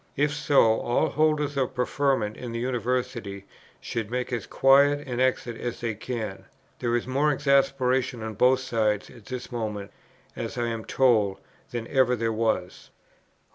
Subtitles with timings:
[0.17, 3.45] If so, all holders of preferment in the University
[3.79, 6.45] should make as quiet an exit as they can.
[6.79, 9.91] There is more exasperation on both sides at this moment,
[10.35, 11.37] as I am told,
[11.69, 12.91] than ever there was." 4.